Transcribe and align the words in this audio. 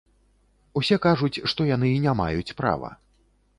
Усе 0.81 0.97
кажуць, 1.05 1.43
што 1.53 1.69
яны 1.75 1.93
не 2.07 2.17
маюць 2.23 2.55
права. 2.65 2.93